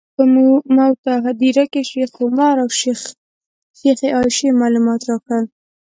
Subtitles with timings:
[0.15, 0.23] په
[0.77, 5.45] موته هدیره کې شیخ عمر او شیخې عایشې معلومات راکړل.